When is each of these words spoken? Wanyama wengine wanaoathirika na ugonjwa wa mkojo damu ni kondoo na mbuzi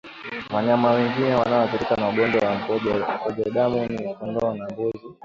Wanyama 0.53 0.91
wengine 0.91 1.35
wanaoathirika 1.35 1.95
na 1.95 2.09
ugonjwa 2.09 2.47
wa 2.49 2.55
mkojo 2.55 3.49
damu 3.53 3.85
ni 3.85 4.13
kondoo 4.15 4.53
na 4.53 4.69
mbuzi 4.69 5.07